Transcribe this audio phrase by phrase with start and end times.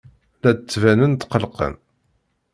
[0.41, 1.73] La d-ttbanen tqellqen.